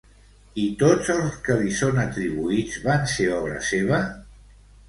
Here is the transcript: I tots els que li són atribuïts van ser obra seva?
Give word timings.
I 0.61 0.63
tots 0.83 1.11
els 1.15 1.35
que 1.49 1.57
li 1.59 1.75
són 1.81 2.01
atribuïts 2.05 2.81
van 2.89 3.07
ser 3.15 3.29
obra 3.37 3.63
seva? 3.71 4.01